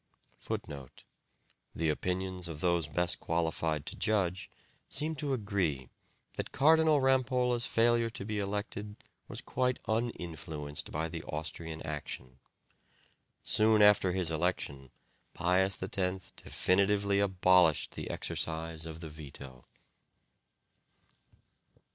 [0.17, 0.39] [*]
[0.93, 4.49] [*] The opinions of those best qualified to judge
[4.89, 5.89] seem to agree
[6.37, 8.95] that Cardinal Rampolla's failure to be elected
[9.27, 12.39] was quite uninfluenced by the Austrian action.
[13.43, 14.89] Soon after his election
[15.35, 19.63] Pius X definitively abolished the exercise of the veto.